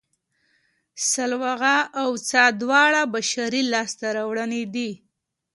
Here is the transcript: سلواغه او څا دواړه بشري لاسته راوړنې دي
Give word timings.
سلواغه 1.11 1.77
او 2.01 2.09
څا 2.29 2.43
دواړه 2.61 3.01
بشري 3.13 3.61
لاسته 3.73 4.05
راوړنې 4.17 4.63
دي 4.73 4.91